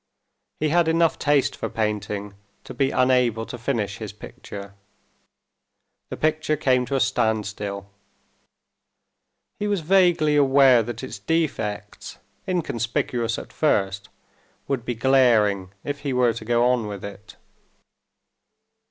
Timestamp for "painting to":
1.69-2.73